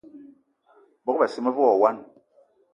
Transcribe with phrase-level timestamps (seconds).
[1.05, 2.03] Bogb-assi me ve wo wine.